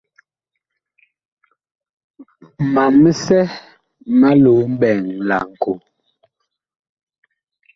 Mam 2.73 2.93
misɛ 3.03 3.39
ma 4.19 4.29
loo 4.43 4.61
mɓɛɛŋ 4.77 5.05
laŋkoo. 5.27 5.77